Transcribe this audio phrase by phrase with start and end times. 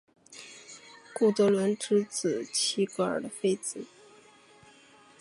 [1.13, 3.85] 古德伦之子齐格菲的妻子。